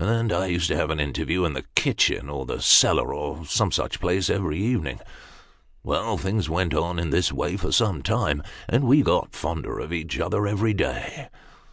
And 0.00 0.32
I 0.32 0.46
used 0.46 0.66
to 0.70 0.76
have 0.76 0.90
an 0.90 0.98
interview, 0.98 1.44
in 1.44 1.52
the 1.52 1.62
kitchen, 1.76 2.28
or 2.28 2.44
the 2.44 2.60
cellar, 2.60 3.14
or 3.14 3.46
some 3.46 3.70
such 3.70 4.00
place, 4.00 4.28
every 4.28 4.58
evening. 4.58 4.98
Well, 5.84 6.16
things 6.18 6.50
went 6.50 6.74
on 6.74 6.98
in 6.98 7.10
this 7.10 7.32
way 7.32 7.56
for 7.56 7.70
some 7.70 8.02
time; 8.02 8.42
and 8.68 8.82
we 8.82 9.02
got 9.02 9.30
londer 9.44 9.80
ot 9.80 9.92
each 9.92 10.18
other 10.18 10.48
every 10.48 10.74
day. 10.74 11.28